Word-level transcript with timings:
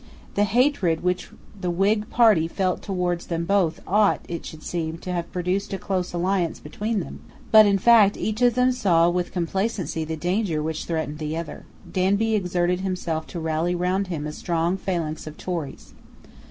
The 0.33 0.45
hatred 0.45 1.03
which 1.03 1.29
the 1.61 1.69
Whig 1.69 2.09
party 2.09 2.47
felt 2.47 2.81
towards 2.81 3.27
them 3.27 3.45
both 3.45 3.81
ought, 3.85 4.21
it 4.27 4.43
should 4.47 4.63
seem, 4.63 4.97
to 4.97 5.13
have 5.13 5.31
produced 5.31 5.73
a 5.73 5.77
close 5.77 6.11
alliance 6.11 6.59
between 6.59 7.01
them: 7.01 7.19
but 7.51 7.67
in 7.67 7.77
fact 7.77 8.17
each 8.17 8.41
of 8.41 8.55
them 8.55 8.71
saw 8.71 9.11
with 9.11 9.31
complacency 9.31 10.03
the 10.03 10.17
danger 10.17 10.63
which 10.63 10.85
threatened 10.85 11.19
the 11.19 11.37
other. 11.37 11.65
Danby 11.93 12.33
exerted 12.33 12.79
himself 12.79 13.27
to 13.27 13.39
rally 13.39 13.75
round 13.75 14.07
him 14.07 14.25
a 14.25 14.31
strong 14.31 14.75
phalanx 14.75 15.27
of 15.27 15.37
Tories. 15.37 15.93